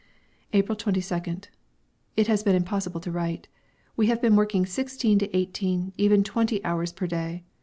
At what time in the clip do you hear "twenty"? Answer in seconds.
6.23-6.59